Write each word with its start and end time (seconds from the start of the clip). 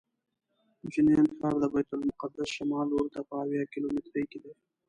جنین 0.91 1.25
ښار 1.37 1.55
د 1.59 1.63
بیت 1.73 1.89
المقدس 1.95 2.47
شمال 2.57 2.85
لوري 2.91 3.09
ته 3.15 3.21
په 3.27 3.33
اویا 3.41 3.63
کیلومترۍ 3.73 4.23
کې 4.31 4.39
دی. 4.43 4.53